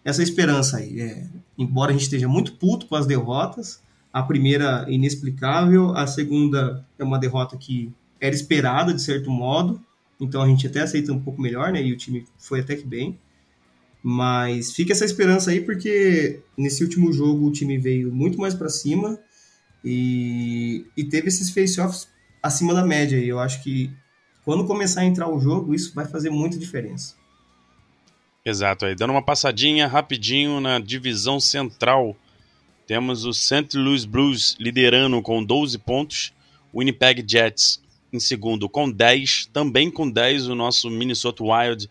[0.05, 1.01] essa esperança aí.
[1.01, 1.27] É,
[1.57, 3.81] embora a gente esteja muito puto com as derrotas,
[4.13, 9.81] a primeira inexplicável, a segunda é uma derrota que era esperada de certo modo,
[10.21, 11.83] então a gente até aceita um pouco melhor, né?
[11.83, 13.19] E o time foi até que bem.
[14.03, 18.69] Mas fica essa esperança aí porque nesse último jogo o time veio muito mais para
[18.69, 19.19] cima
[19.89, 22.09] e, e teve esses face-offs
[22.43, 23.17] acima da média.
[23.17, 23.93] E eu acho que
[24.45, 27.15] quando começar a entrar o jogo, isso vai fazer muita diferença.
[28.45, 32.17] Exato, aí dando uma passadinha rapidinho na divisão central,
[32.85, 33.69] temos o St.
[33.75, 36.33] Louis Blues liderando com 12 pontos,
[36.75, 37.81] Winnipeg Jets
[38.13, 41.89] em segundo com 10, também com 10 o nosso Minnesota Wild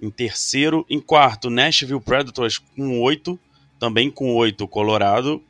[0.00, 3.38] em terceiro, em quarto Nashville Predators com 8,
[3.78, 5.42] também com 8 Colorado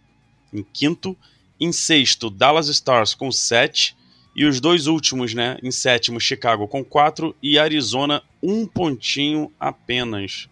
[0.54, 1.16] em quinto,
[1.60, 3.96] em sexto Dallas Stars com 7
[4.36, 5.58] e os dois últimos, né?
[5.62, 10.48] Em sétimo, Chicago com quatro e Arizona um pontinho apenas.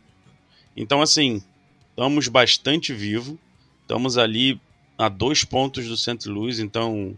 [0.76, 1.42] Então, assim,
[1.90, 3.36] estamos bastante vivos.
[3.82, 4.60] Estamos ali
[4.96, 6.28] a dois pontos do St.
[6.28, 6.60] Louis.
[6.60, 7.16] Então,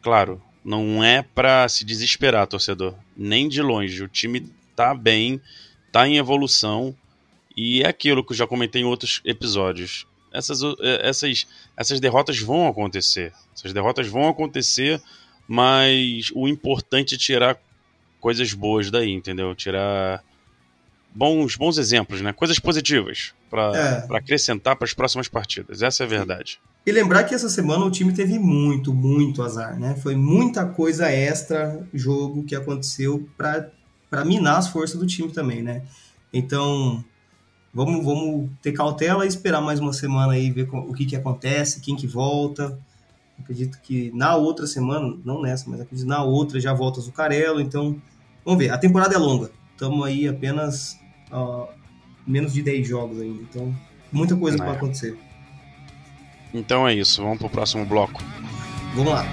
[0.00, 2.94] claro, não é para se desesperar, torcedor.
[3.16, 4.02] Nem de longe.
[4.02, 5.40] O time tá bem,
[5.90, 6.94] tá em evolução.
[7.56, 10.06] E é aquilo que eu já comentei em outros episódios.
[10.36, 10.60] Essas,
[11.00, 11.46] essas,
[11.76, 13.32] essas derrotas vão acontecer.
[13.54, 15.00] Essas derrotas vão acontecer
[15.48, 17.56] mas o importante é tirar
[18.20, 19.54] coisas boas daí, entendeu?
[19.54, 20.22] Tirar
[21.14, 22.32] bons, bons exemplos, né?
[22.32, 24.16] Coisas positivas para é.
[24.16, 25.82] acrescentar para as próximas partidas.
[25.82, 26.58] Essa é a verdade.
[26.84, 29.96] E lembrar que essa semana o time teve muito, muito azar, né?
[30.02, 35.82] Foi muita coisa extra jogo que aconteceu para minar as forças do time também, né?
[36.32, 37.04] Então,
[37.76, 41.82] vamos, vamos ter cautela e esperar mais uma semana aí, ver o que, que acontece,
[41.82, 42.78] quem que volta.
[43.38, 47.60] Acredito que na outra semana, não nessa, mas acredito na outra já volta Zucarello.
[47.60, 48.00] Então,
[48.42, 48.70] vamos ver.
[48.70, 49.50] A temporada é longa.
[49.72, 50.98] Estamos aí apenas
[51.30, 51.68] uh,
[52.26, 53.42] menos de 10 jogos ainda.
[53.42, 53.76] Então,
[54.10, 54.60] muita coisa é.
[54.60, 55.18] para acontecer.
[56.54, 57.22] Então é isso.
[57.22, 58.22] Vamos para o próximo bloco.
[58.94, 59.26] Vamos lá.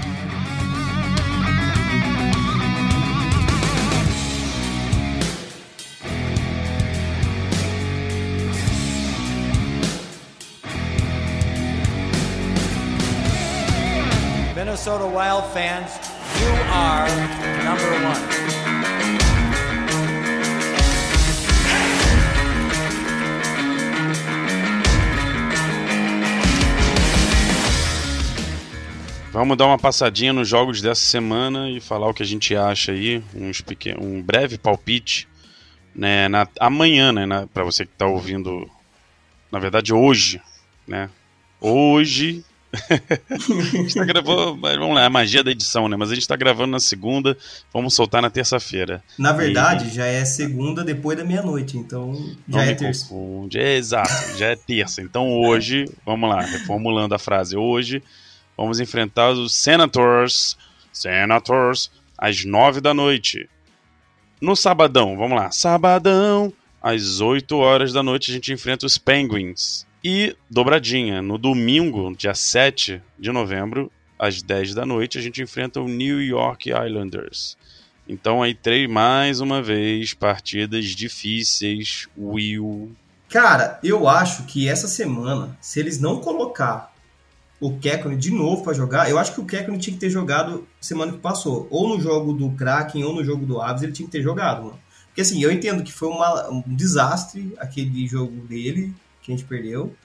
[14.73, 15.99] Minnesota Wild fans,
[16.41, 17.07] you are
[17.63, 18.19] number one.
[29.31, 32.93] Vamos dar uma passadinha nos jogos dessa semana e falar o que a gente acha
[32.93, 35.27] aí, uns pequeno, um breve palpite,
[35.95, 38.67] né, na, amanhã, né, para você que está ouvindo,
[39.51, 40.41] na verdade hoje,
[40.87, 41.11] né,
[41.61, 42.43] hoje
[43.29, 45.95] a gente tá gravando, vamos lá, é a magia da edição, né?
[45.95, 47.37] Mas a gente tá gravando na segunda,
[47.71, 49.03] vamos soltar na terça-feira.
[49.17, 49.93] Na verdade, e...
[49.93, 52.15] já é segunda depois da meia-noite, então
[52.49, 53.07] já Não é terça.
[53.07, 53.59] Confunde.
[53.59, 55.01] É, exato, já é terça.
[55.01, 58.01] Então hoje, vamos lá, reformulando a frase, hoje
[58.57, 60.57] vamos enfrentar os Senators,
[60.91, 63.49] Senators, às nove da noite.
[64.41, 69.85] No sabadão, vamos lá, sabadão, às 8 horas da noite a gente enfrenta os Penguins.
[70.03, 73.89] E dobradinha, no domingo, dia 7 de novembro,
[74.19, 77.55] às 10 da noite, a gente enfrenta o New York Islanders.
[78.05, 82.91] Então aí três mais uma vez partidas difíceis, Will.
[83.29, 86.93] Cara, eu acho que essa semana, se eles não colocar
[87.61, 90.67] o Kekkonen de novo para jogar, eu acho que o Kekkonen tinha que ter jogado
[90.81, 94.05] semana que passou, ou no jogo do Kraken ou no jogo do Aves, ele tinha
[94.05, 94.79] que ter jogado, mano.
[95.07, 99.47] Porque assim, eu entendo que foi uma, um desastre aquele jogo dele, que a gente
[99.47, 99.95] perdeu.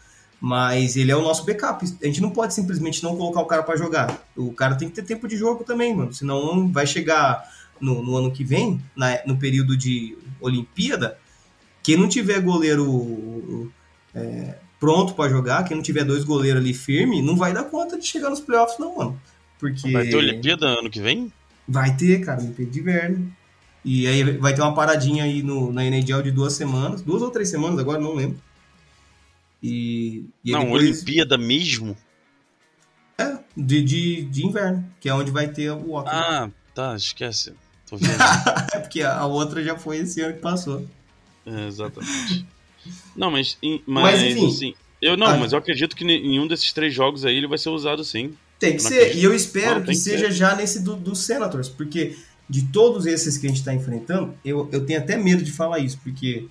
[0.41, 1.85] Mas ele é o nosso backup.
[1.85, 4.25] A gente não pode simplesmente não colocar o cara para jogar.
[4.37, 6.13] O cara tem que ter tempo de jogo também, mano.
[6.13, 7.45] Senão vai chegar
[7.81, 11.19] no, no ano que vem, na, no período de Olimpíada,
[11.83, 13.73] quem não tiver goleiro
[14.15, 17.99] é, pronto para jogar, quem não tiver dois goleiros ali firme, não vai dar conta
[17.99, 19.21] de chegar nos playoffs, não, mano.
[19.59, 19.91] Porque.
[19.91, 21.33] Vai ter Olimpíada ano que vem?
[21.67, 23.33] Vai ter, cara, Olimpíada de inverno.
[23.85, 27.31] E aí vai ter uma paradinha aí no, na NHL de duas semanas, duas ou
[27.31, 28.39] três semanas agora, não lembro.
[29.63, 30.83] E, e não, depois...
[30.83, 31.97] Olimpíada mesmo?
[33.19, 36.11] É, de, de, de inverno, que é onde vai ter o hockey.
[36.13, 37.53] Ah, tá, esquece.
[37.89, 38.21] Tô vendo.
[38.73, 40.87] É porque a outra já foi esse ano que passou.
[41.45, 42.47] É, exatamente.
[43.17, 44.47] não, mas, mas, mas enfim.
[44.47, 45.37] Assim, eu não, a...
[45.37, 48.35] mas eu acredito que nenhum desses três jogos aí ele vai ser usado sim.
[48.59, 51.69] Tem que ser, e eu espero não, que seja que já nesse do, do Senators,
[51.69, 52.17] porque
[52.51, 55.79] de todos esses que a gente está enfrentando, eu, eu tenho até medo de falar
[55.79, 56.49] isso, porque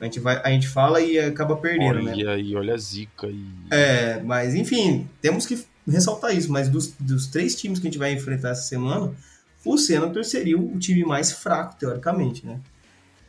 [0.00, 2.16] a gente, vai, a gente fala e acaba perdendo, olha, né?
[2.16, 3.26] E aí, olha a zica.
[3.26, 3.46] E...
[3.70, 7.98] É, mas enfim, temos que ressaltar isso, mas dos, dos três times que a gente
[7.98, 9.12] vai enfrentar essa semana,
[9.64, 12.58] o Senator seria o time mais fraco, teoricamente, né?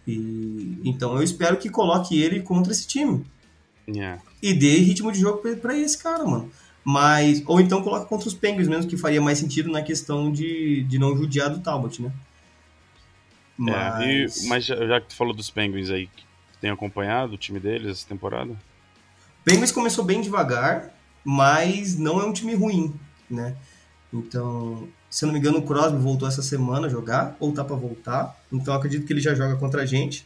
[0.08, 3.26] E, então eu espero que coloque ele contra esse time.
[3.88, 4.22] Yeah.
[4.42, 6.50] E dê ritmo de jogo para esse cara, mano.
[6.84, 10.84] Mas, ou então coloca contra os Penguins mesmo, que faria mais sentido na questão de,
[10.84, 12.12] de não judiar do Talbot, né?
[13.58, 14.42] Mas...
[14.42, 16.10] É, e, mas já, já que tu falou dos Penguins aí,
[16.62, 18.56] tem acompanhado o time deles essa temporada?
[19.44, 20.92] Penguins começou bem devagar,
[21.26, 22.94] mas não é um time ruim,
[23.30, 23.56] né?
[24.14, 27.64] Então, se eu não me engano, o Crosby voltou essa semana a jogar, ou tá
[27.64, 28.40] para voltar.
[28.52, 30.26] Então, acredito que ele já joga contra a gente.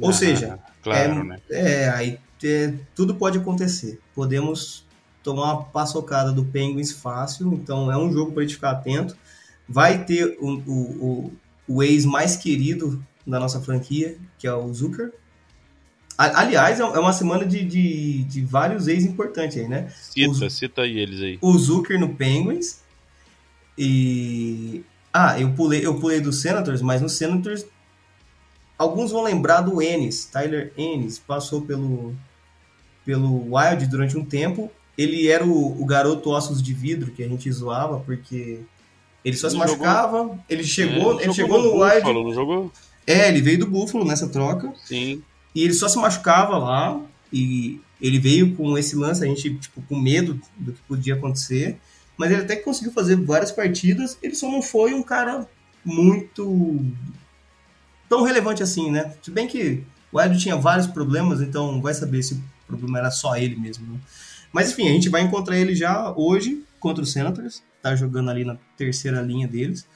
[0.00, 1.40] Ou Ah, seja, claro, é, né?
[1.50, 4.00] é, aí é, tudo pode acontecer.
[4.14, 4.84] Podemos
[5.22, 9.16] tomar uma paçocada do Penguins fácil, então é um jogo para gente ficar atento.
[9.68, 10.72] Vai ter o, o,
[11.06, 11.32] o,
[11.68, 15.12] o ex mais querido da nossa franquia, que é o Zucker.
[16.18, 19.88] Aliás, é uma semana de, de, de vários ex importantes aí, né?
[20.00, 21.38] Cita, Os- cita aí eles aí.
[21.40, 22.80] o Zucker no Penguins
[23.76, 27.64] e ah, eu pulei, eu pulei do Senators, mas no Senators
[28.78, 32.14] alguns vão lembrar do Ennis, Tyler Ennis, passou pelo
[33.04, 34.70] pelo Wild durante um tempo.
[34.96, 38.60] Ele era o, o garoto ossos de vidro que a gente zoava porque
[39.24, 42.24] ele só se Ele jogou- machucava, ele chegou, É, ele chegou no Buffalo, Wild.
[42.24, 42.72] Não jogou?
[43.06, 44.72] É, ele veio do Buffalo nessa troca.
[44.84, 45.22] Sim.
[45.54, 47.00] E ele só se machucava lá
[47.32, 51.78] e ele veio com esse lance, a gente, tipo, com medo do que podia acontecer.
[52.16, 55.48] Mas ele até conseguiu fazer várias partidas, ele só não foi um cara
[55.84, 56.80] muito
[58.08, 59.14] tão relevante assim, né?
[59.22, 63.10] Se bem que o Wild tinha vários problemas, então vai saber se o problema era
[63.10, 63.90] só ele mesmo.
[63.92, 63.98] né?
[64.52, 68.44] Mas enfim, a gente vai encontrar ele já hoje contra os Senators, tá jogando ali
[68.44, 69.86] na terceira linha deles.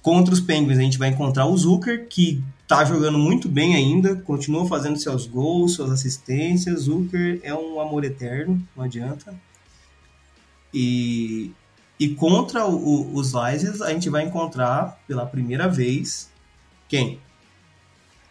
[0.00, 2.42] Contra os Penguins a gente vai encontrar o Zucker, que
[2.76, 6.82] tá jogando muito bem ainda, continua fazendo seus gols, suas assistências.
[6.82, 9.34] Zucker é um amor eterno, não adianta.
[10.72, 11.52] E,
[11.98, 16.28] e contra o- o- os Lions a gente vai encontrar pela primeira vez
[16.88, 17.20] quem?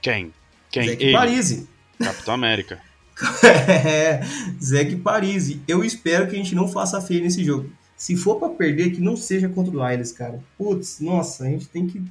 [0.01, 0.33] Quem?
[0.69, 0.89] Quem?
[0.89, 1.67] Ele, Parisi.
[1.97, 2.81] Capitão América.
[3.85, 4.21] é,
[4.61, 5.61] Zach Parisi.
[5.67, 7.69] Eu espero que a gente não faça feio nesse jogo.
[7.95, 10.43] Se for pra perder, que não seja contra o Lions, cara.
[10.57, 12.03] Putz, nossa, a gente tem que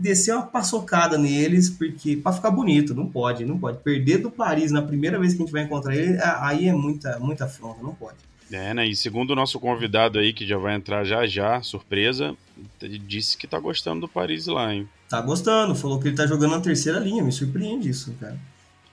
[0.00, 3.78] descer uma paçocada neles, porque pra ficar bonito, não pode, não pode.
[3.78, 7.18] Perder do Paris na primeira vez que a gente vai encontrar ele, aí é muita,
[7.18, 8.16] muita afronta, não pode.
[8.50, 8.86] É, né?
[8.86, 12.34] E segundo o nosso convidado aí, que já vai entrar já já, surpresa,
[12.82, 14.88] ele disse que tá gostando do Paris lá, hein?
[15.08, 18.36] Tá gostando, falou que ele tá jogando na terceira linha, me surpreende isso, cara.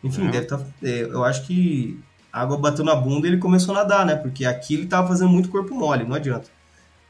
[0.03, 0.31] Enfim, É.
[0.31, 1.99] deve tá, é, eu acho que
[2.31, 4.15] a água bateu na bunda e ele começou a nadar, né?
[4.15, 6.49] Porque aqui ele tava fazendo muito corpo mole, não adianta.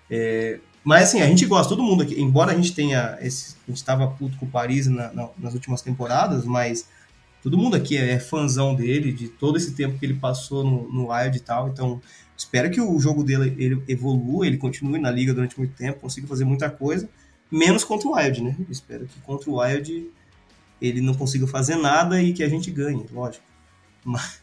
[0.10, 3.18] É, mas assim, a gente gosta, todo mundo aqui, embora a gente tenha.
[3.22, 6.88] Esse, a gente tava puto com o Paris na- na- nas últimas temporadas, mas
[7.44, 11.12] todo mundo aqui é fãzão dele, de todo esse tempo que ele passou no, no
[11.12, 11.68] Wild e tal.
[11.68, 12.02] Então,
[12.38, 16.26] espero que o jogo dele ele evolua, ele continue na liga durante muito tempo, consiga
[16.26, 17.10] fazer muita coisa.
[17.52, 18.56] Menos contra o Wild, né?
[18.70, 20.10] Espero que contra o Wild
[20.82, 23.44] ele não consiga fazer nada e que a gente ganhe, lógico.
[24.06, 24.42] Mas,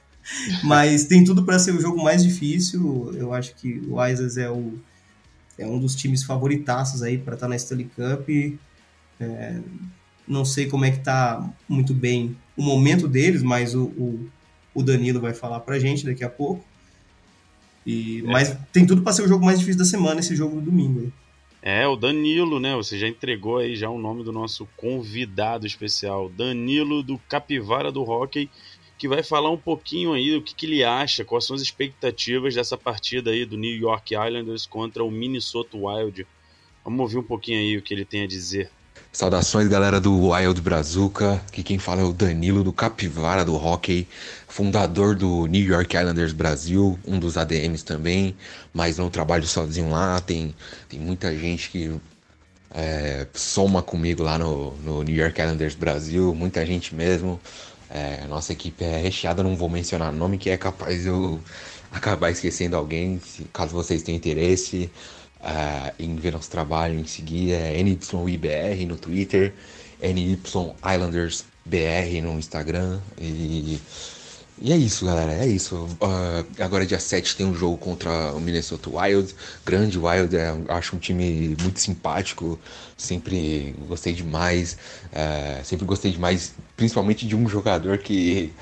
[0.63, 3.13] mas tem tudo para ser o jogo mais difícil.
[3.15, 4.75] Eu acho que o Isaac é, o,
[5.59, 8.29] é um dos times favoritaços aí para estar na Stanley Cup.
[9.21, 9.61] É,
[10.27, 14.29] não sei como é que tá muito bem o momento deles, mas o, o,
[14.75, 16.65] o Danilo vai falar pra gente daqui a pouco.
[17.87, 20.63] E, Mas tem tudo para ser o jogo mais difícil da semana, esse jogo do
[20.63, 21.13] domingo aí.
[21.61, 22.75] É, o Danilo, né?
[22.77, 28.03] Você já entregou aí já o nome do nosso convidado especial, Danilo do Capivara do
[28.03, 28.51] Hockey,
[29.05, 32.55] que vai falar um pouquinho aí do que, que ele acha, quais são as expectativas
[32.55, 36.27] dessa partida aí do New York Islanders contra o Minnesota Wild.
[36.83, 38.71] Vamos ouvir um pouquinho aí o que ele tem a dizer.
[39.13, 41.35] Saudações, galera do Wild Brazuca.
[41.49, 44.09] Aqui quem fala é o Danilo do Capivara do Hockey,
[44.49, 48.35] fundador do New York Islanders Brasil, um dos ADMs também,
[48.73, 50.19] mas não trabalho sozinho lá.
[50.19, 50.55] Tem,
[50.89, 51.95] tem muita gente que
[52.71, 57.39] é, soma comigo lá no, no New York Islanders Brasil, muita gente mesmo.
[57.95, 61.41] É, nossa equipe é recheada, não vou mencionar nome, que é capaz eu
[61.93, 64.91] acabar esquecendo alguém, se, caso vocês tenham interesse
[65.41, 69.55] ah, em ver nosso trabalho, em seguir, é NYIBR no Twitter,
[70.03, 70.41] NY
[72.21, 72.99] no Instagram.
[73.17, 73.81] E,
[74.65, 75.87] e é isso, galera, é isso.
[76.01, 79.35] Ah, agora, dia 7, tem um jogo contra o Minnesota Wild.
[79.65, 82.59] Grande Wild, é, acho um time muito simpático.
[82.97, 84.79] Sempre gostei demais.
[85.13, 88.55] é, sempre gostei demais, principalmente de um jogador que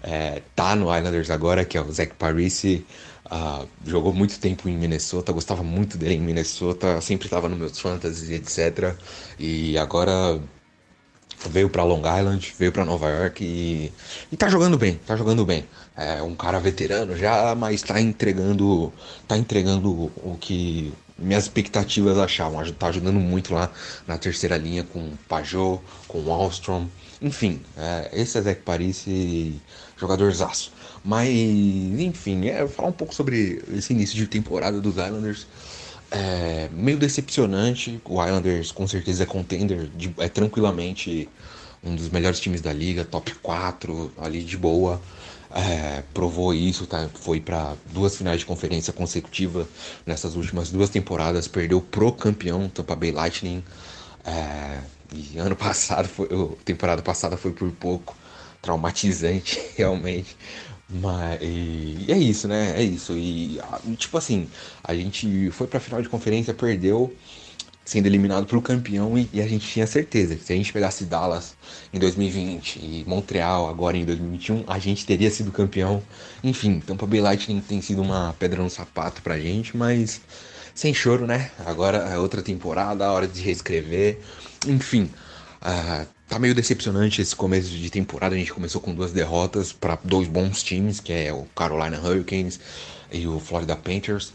[0.00, 2.86] é, tá no Islanders agora, que é o Zach Parisi.
[3.28, 7.78] Ah, jogou muito tempo em Minnesota, gostava muito dele em Minnesota, sempre estava nos meus
[7.80, 8.94] fantasies, etc.
[9.40, 10.40] E agora
[11.46, 13.92] veio para Long Island, veio para Nova York e,
[14.32, 15.64] e tá jogando bem, tá jogando bem.
[15.96, 18.92] É um cara veterano já, mas tá entregando,
[19.26, 22.64] tá entregando o que minhas expectativas achavam.
[22.72, 23.70] Tá ajudando muito lá
[24.06, 26.86] na terceira linha com Pajot, com Alstrom,
[27.20, 29.04] enfim, é, esse é Zach Paris,
[29.96, 30.72] jogadorzaço.
[31.04, 35.46] Mas, enfim, é, falar um pouco sobre esse início de temporada dos Islanders.
[36.10, 38.00] É meio decepcionante.
[38.04, 41.28] O Islanders com certeza é contender, de, é tranquilamente
[41.82, 45.00] um dos melhores times da liga, top 4, ali de boa.
[45.50, 47.08] É, provou isso, tá?
[47.14, 49.66] Foi para duas finais de conferência consecutiva
[50.04, 53.64] nessas últimas duas temporadas, perdeu pro campeão Tampa Bay Lightning.
[54.24, 54.80] É,
[55.12, 56.28] e ano passado, foi,
[56.64, 58.14] temporada passada foi por pouco
[58.60, 60.36] traumatizante, realmente.
[60.88, 62.74] Mas é isso, né?
[62.76, 63.12] É isso.
[63.16, 63.60] E
[63.96, 64.48] tipo assim,
[64.82, 67.14] a gente foi pra final de conferência, perdeu,
[67.84, 71.04] sendo eliminado pro campeão, e, e, a gente tinha certeza que se a gente pegasse
[71.04, 71.54] Dallas
[71.92, 76.02] em 2020 e Montreal agora em 2021, a gente teria sido campeão.
[76.42, 80.20] Enfim, Tampa Bay Lightning tem sido uma pedra no sapato pra gente, mas
[80.74, 81.50] sem choro, né?
[81.66, 84.20] Agora é outra temporada, hora de reescrever.
[84.66, 85.10] Enfim,
[85.62, 88.34] uh, tá meio decepcionante esse começo de temporada.
[88.34, 92.60] A gente começou com duas derrotas para dois bons times, que é o Carolina Hurricanes
[93.10, 94.32] e o Florida Panthers.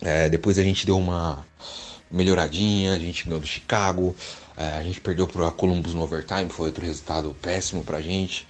[0.00, 1.46] É, depois a gente deu uma
[2.10, 4.16] melhoradinha, a gente ganhou do Chicago,
[4.56, 8.48] é, a gente perdeu para Columbus no overtime, foi outro resultado péssimo pra gente.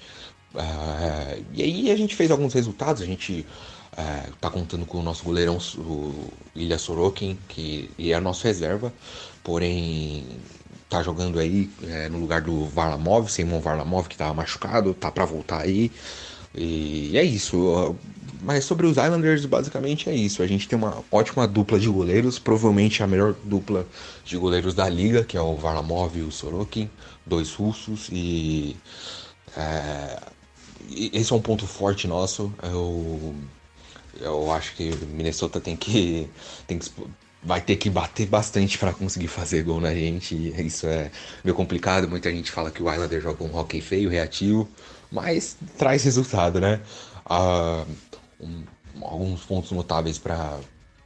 [0.55, 3.44] É, e aí a gente fez alguns resultados, a gente
[3.96, 8.92] é, tá contando com o nosso goleirão, o Ilha Sorokin, que é nosso reserva,
[9.42, 10.25] porém
[10.92, 15.24] tá jogando aí é, no lugar do Varlamov, Simon Varlamov, que tava machucado, tá para
[15.24, 15.90] voltar aí.
[16.55, 17.96] E é isso.
[18.42, 20.42] Mas sobre os Islanders, basicamente é isso.
[20.42, 23.87] A gente tem uma ótima dupla de goleiros, provavelmente a melhor dupla
[24.24, 26.90] de goleiros da liga, que é o Varlamov e o Sorokin,
[27.24, 28.09] dois russos.
[28.12, 28.76] E
[29.57, 30.20] é,
[30.90, 32.52] esse é um ponto forte nosso.
[32.62, 33.35] Eu,
[34.20, 36.28] eu acho que Minnesota tem que,
[36.66, 36.90] tem que
[37.42, 40.35] vai ter que bater bastante para conseguir fazer gol na gente.
[40.59, 41.11] Isso é
[41.42, 42.09] meio complicado.
[42.09, 44.68] Muita gente fala que o Islander joga um hockey feio, reativo,
[45.11, 46.81] mas traz resultado, né?
[47.26, 47.87] Uh,
[48.40, 48.62] um,
[49.02, 50.59] alguns pontos notáveis para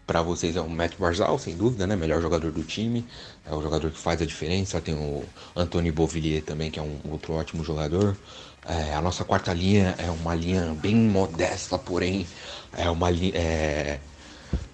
[0.07, 1.96] para vocês é o Matt Barzal, sem dúvida, né?
[1.96, 3.05] Melhor jogador do time,
[3.44, 4.81] é o jogador que faz a diferença.
[4.81, 5.25] Tem o
[5.57, 8.16] Anthony Beauvillier também, que é um outro ótimo jogador.
[8.64, 12.25] É, a nossa quarta linha é uma linha bem modesta, porém
[12.72, 13.33] é uma linha.
[13.35, 13.99] É,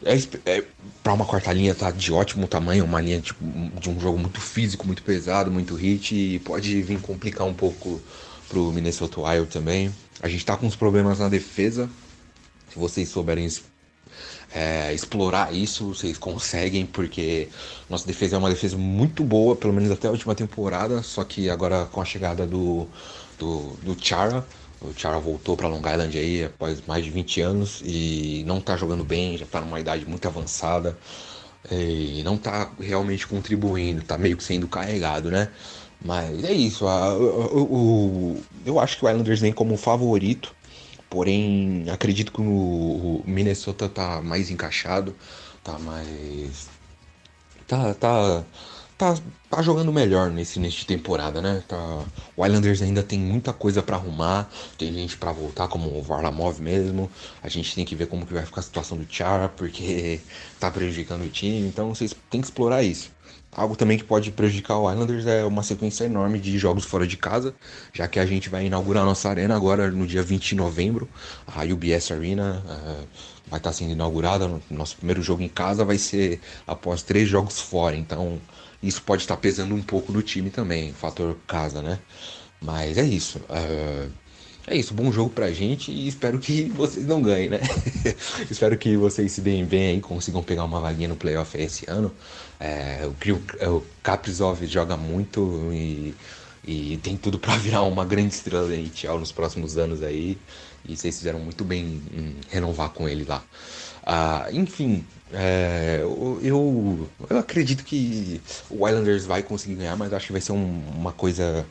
[0.04, 0.64] é, é,
[1.02, 3.44] para uma quarta linha tá de ótimo tamanho, uma linha tipo,
[3.80, 8.00] de um jogo muito físico, muito pesado, muito hit e pode vir complicar um pouco
[8.48, 9.92] pro Minnesota Wild também.
[10.20, 11.88] A gente tá com uns problemas na defesa.
[12.68, 13.48] Se vocês souberem
[14.54, 17.48] é, explorar isso, vocês conseguem, porque
[17.88, 21.48] nossa defesa é uma defesa muito boa, pelo menos até a última temporada, só que
[21.48, 22.86] agora com a chegada do,
[23.38, 24.46] do, do Chara,
[24.84, 28.76] o Chara voltou para Long Island aí após mais de 20 anos e não tá
[28.76, 30.96] jogando bem, já tá numa idade muito avançada
[31.70, 35.48] e não tá realmente contribuindo, tá meio que sendo carregado, né?
[36.04, 37.14] Mas é isso, a,
[38.66, 40.54] eu acho que o Islanders vem como favorito,
[41.08, 45.14] porém acredito que o, Minnesota tá mais encaixado,
[45.62, 46.68] tá mais.
[47.68, 48.44] tá, tá
[49.02, 49.16] tá,
[49.52, 51.62] tá jogando melhor nesse início de temporada, né?
[51.68, 51.76] Tá,
[52.34, 56.58] o Islanders ainda tem muita coisa para arrumar, tem gente para voltar, como o Varlamov
[56.58, 57.10] mesmo.
[57.42, 60.20] A gente tem que ver como que vai ficar a situação do Chara, porque
[60.58, 63.10] tá prejudicando o time, então vocês têm que explorar isso.
[63.54, 67.18] Algo também que pode prejudicar o Islanders é uma sequência enorme de jogos fora de
[67.18, 67.54] casa,
[67.92, 71.06] já que a gente vai inaugurar nossa arena agora no dia 20 de novembro.
[71.46, 73.06] A UBS Arena uh,
[73.46, 74.50] vai estar sendo inaugurada.
[74.70, 78.40] Nosso primeiro jogo em casa vai ser após três jogos fora, então
[78.82, 81.98] isso pode estar pesando um pouco no time também, fator casa, né?
[82.60, 83.38] Mas é isso.
[83.38, 84.10] Uh,
[84.66, 87.60] é isso, bom jogo pra gente e espero que vocês não ganhem, né?
[88.50, 92.12] espero que vocês se deem bem aí, consigam pegar uma vaguinha no playoff esse ano.
[92.60, 96.14] É, o, o Kaprizov joga muito e,
[96.64, 100.38] e tem tudo para virar uma grande estrela da NHL nos próximos anos aí.
[100.84, 103.42] E vocês fizeram muito bem em renovar com ele lá.
[104.04, 110.32] Ah, enfim, é, eu, eu acredito que o Islanders vai conseguir ganhar, mas acho que
[110.32, 111.66] vai ser um, uma coisa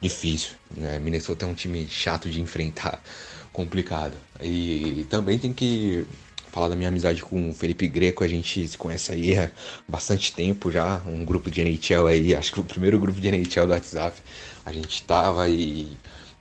[0.00, 0.52] difícil.
[0.76, 0.98] Né?
[0.98, 3.02] Minnesota é um time chato de enfrentar,
[3.52, 4.14] complicado.
[4.40, 6.06] E, e também tem que
[6.50, 9.50] falar da minha amizade com o Felipe Greco, a gente se conhece aí há
[9.88, 13.66] bastante tempo já, um grupo de NHL aí, acho que o primeiro grupo de NHL
[13.66, 14.20] do WhatsApp,
[14.64, 15.96] a gente tava e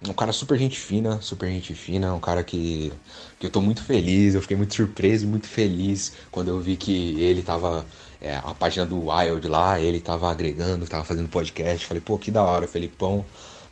[0.08, 2.92] um cara super gente fina, super gente fina, um cara que,
[3.38, 7.20] que eu tô muito feliz, eu fiquei muito surpreso muito feliz quando eu vi que
[7.22, 7.86] ele tava,
[8.22, 12.32] é, a página do Wild lá, ele tava agregando, tava fazendo podcast, falei, pô, que
[12.32, 13.26] da hora, Felipão,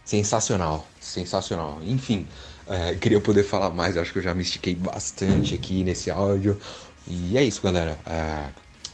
[0.04, 1.80] sensacional, sensacional.
[1.84, 2.28] Enfim,
[2.68, 6.60] é, queria poder falar mais, acho que eu já me estiquei bastante aqui nesse áudio,
[7.08, 8.50] e é isso, galera, é,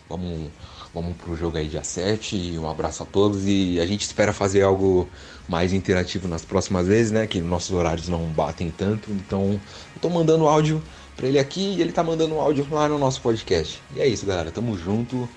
[0.08, 0.52] vamos
[0.94, 2.58] Vamos pro jogo aí dia 7.
[2.60, 5.10] Um abraço a todos e a gente espera fazer algo
[5.50, 7.26] mais interativo nas próximas vezes, né?
[7.26, 9.12] Que nossos horários não batem tanto.
[9.12, 9.60] Então,
[9.96, 10.84] eu tô mandando áudio
[11.16, 13.82] para ele aqui e ele tá mandando áudio lá no nosso podcast.
[13.96, 14.52] E é isso, galera.
[14.52, 15.28] Tamo junto.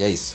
[0.00, 0.34] E é isso.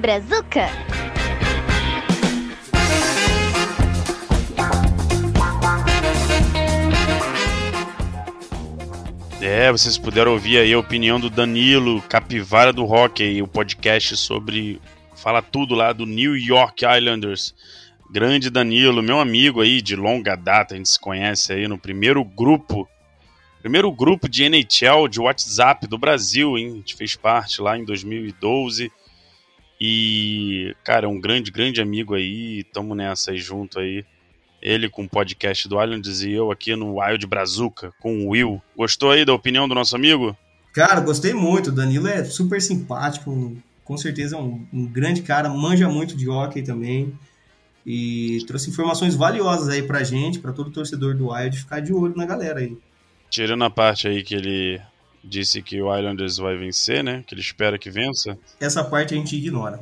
[0.00, 0.66] Brazuca.
[9.42, 14.80] É, vocês puderam ouvir aí a opinião do Danilo, capivara do hockey, o podcast sobre.
[15.14, 17.54] Fala tudo lá do New York Islanders.
[18.10, 22.24] Grande Danilo, meu amigo aí de longa data, a gente se conhece aí no primeiro
[22.24, 22.88] grupo.
[23.60, 26.70] Primeiro grupo de NHL de WhatsApp do Brasil, hein?
[26.72, 28.90] A gente fez parte lá em 2012.
[29.80, 32.64] E, cara, é um grande, grande amigo aí.
[32.64, 34.04] Tamo nessa aí junto aí.
[34.60, 38.60] Ele com o podcast do Islands e eu aqui no Wild Brazuca com o Will.
[38.76, 40.36] Gostou aí da opinião do nosso amigo?
[40.74, 41.68] Cara, gostei muito.
[41.68, 43.56] O Danilo é super simpático.
[43.82, 45.48] Com certeza é um, um grande cara.
[45.48, 47.14] Manja muito de hockey também.
[47.86, 52.14] E trouxe informações valiosas aí pra gente, pra todo torcedor do Wild ficar de olho
[52.14, 52.76] na galera aí.
[53.30, 54.80] Tirando a parte aí que ele
[55.22, 57.22] disse que o Islanders vai vencer, né?
[57.26, 58.38] Que ele espera que vença.
[58.58, 59.80] Essa parte a gente ignora.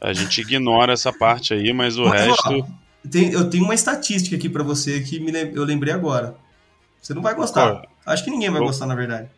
[0.00, 2.48] A gente ignora essa parte aí, mas o Mas, resto.
[2.48, 2.66] ó,
[3.10, 6.36] tem- eu tenho uma estatística aqui pra você que me eu lembrei agora.
[7.00, 7.70] Você não vai gostar.
[7.80, 7.86] Qual?
[8.06, 8.68] Acho que ninguém vai Qual?
[8.68, 9.28] gostar, na verdade.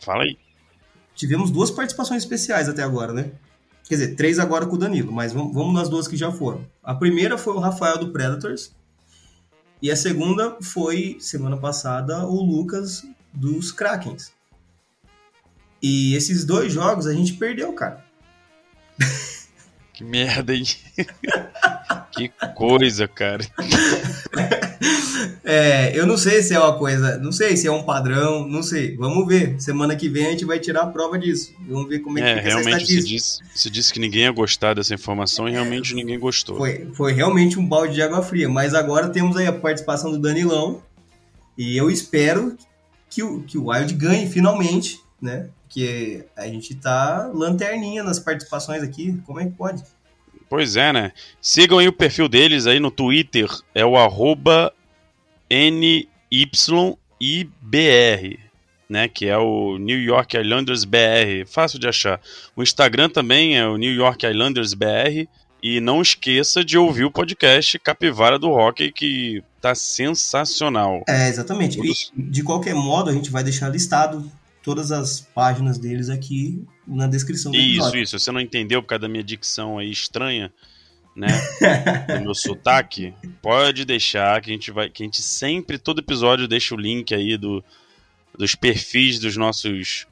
[0.00, 0.36] Fala aí.
[1.14, 3.32] Tivemos duas participações especiais até agora, né?
[3.88, 6.64] Quer dizer, três agora com o Danilo, mas vamos, vamos nas duas que já foram.
[6.82, 8.72] A primeira foi o Rafael do Predators.
[9.80, 14.32] E a segunda foi, semana passada, o Lucas dos Krakens.
[15.82, 18.04] E esses dois jogos a gente perdeu, cara.
[19.92, 20.62] Que merda, hein?
[22.12, 23.44] que coisa, cara.
[25.42, 28.62] É, eu não sei se é uma coisa, não sei se é um padrão, não
[28.62, 28.94] sei.
[28.96, 29.60] Vamos ver.
[29.60, 31.52] Semana que vem a gente vai tirar a prova disso.
[31.66, 33.14] Vamos ver como é que É, fica essa realmente se estatística.
[33.16, 36.56] disse, se disse que ninguém ia gostar dessa informação e realmente ninguém gostou.
[36.58, 38.48] Foi, foi realmente um balde de água fria.
[38.48, 40.82] Mas agora temos aí a participação do Danilão.
[41.56, 42.56] E eu espero
[43.10, 45.48] que o, que o Wild ganhe finalmente, né?
[45.68, 49.20] Porque a gente tá lanterninha nas participaçõs aqui.
[49.26, 49.84] Como é que pode?
[50.48, 51.12] Pois é, né?
[51.42, 54.72] Sigam aí o perfil deles aí no Twitter, é o arroba
[55.50, 55.98] NYIBR,
[58.88, 59.08] né?
[59.08, 61.46] Que é o New York Islanders BR.
[61.46, 62.18] Fácil de achar.
[62.56, 65.28] O Instagram também é o New York Islanders BR.
[65.62, 71.02] E não esqueça de ouvir o podcast Capivara do Hockey, que tá sensacional.
[71.06, 71.78] É, exatamente.
[71.82, 74.30] E, de qualquer modo, a gente vai deixar listado
[74.62, 78.02] todas as páginas deles aqui na descrição do Isso, episódio.
[78.02, 78.18] isso.
[78.18, 80.52] Você não entendeu por causa da minha dicção aí estranha,
[81.14, 81.28] né?
[82.18, 84.88] do meu sotaque, pode deixar que a gente vai.
[84.88, 87.62] Que a gente sempre, todo episódio, deixa o link aí do,
[88.36, 90.06] dos perfis dos nossos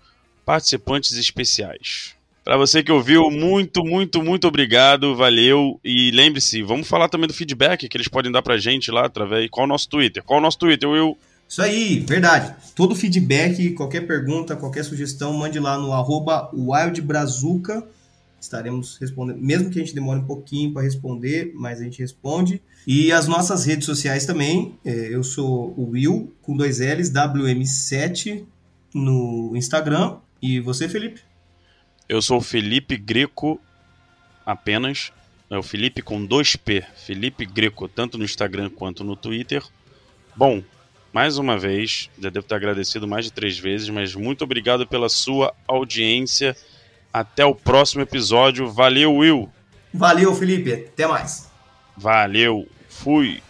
[0.45, 2.15] participantes especiais.
[2.45, 5.81] Pra você que ouviu, muito, muito, muito obrigado, valeu.
[5.85, 9.51] E lembre-se, vamos falar também do feedback que eles podem dar pra gente lá através.
[9.51, 10.23] Qual o nosso Twitter?
[10.23, 11.19] Qual o nosso Twitter, Will?
[11.49, 12.55] Isso aí, verdade.
[12.75, 17.87] Todo feedback, qualquer pergunta, qualquer sugestão, mande lá no arroba wildbrazuca.
[18.41, 22.61] Estaremos respondendo, mesmo que a gente demore um pouquinho para responder, mas a gente responde.
[22.87, 24.79] E as nossas redes sociais também.
[24.85, 28.45] é, Eu sou o Will, com dois L's, WM7
[28.95, 30.19] no Instagram.
[30.41, 31.21] E você, Felipe?
[32.09, 33.61] Eu sou o Felipe Greco
[34.45, 35.13] apenas.
[35.51, 36.85] É o Felipe com dois P.
[36.97, 39.63] Felipe Greco, tanto no Instagram quanto no Twitter.
[40.37, 40.63] Bom,
[41.17, 45.09] mais uma vez, já devo ter agradecido mais de três vezes, mas muito obrigado pela
[45.09, 46.55] sua audiência.
[47.11, 48.71] Até o próximo episódio.
[48.71, 49.51] Valeu, Will.
[49.95, 50.71] Valeu, Felipe.
[50.75, 51.51] Até mais.
[51.97, 52.69] Valeu.
[52.91, 53.43] Fui.